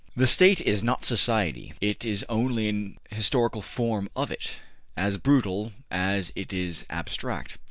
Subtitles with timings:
[0.15, 4.53] The State is not society, it is only an historical form of it,
[4.97, 7.59] as brutal as it is abstract.